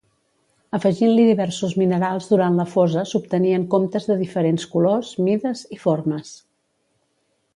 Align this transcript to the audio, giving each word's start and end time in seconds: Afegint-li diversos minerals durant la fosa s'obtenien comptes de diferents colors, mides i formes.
Afegint-li 0.77 1.25
diversos 1.27 1.75
minerals 1.81 2.29
durant 2.31 2.57
la 2.61 2.65
fosa 2.71 3.03
s'obtenien 3.11 3.67
comptes 3.75 4.09
de 4.13 4.17
diferents 4.23 4.67
colors, 4.73 5.13
mides 5.29 5.65
i 5.79 5.81
formes. 5.87 6.35